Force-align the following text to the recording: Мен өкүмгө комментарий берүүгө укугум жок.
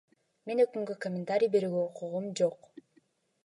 Мен 0.51 0.61
өкүмгө 0.65 0.95
комментарий 1.03 1.53
берүүгө 1.57 1.85
укугум 1.85 2.33
жок. 2.41 2.73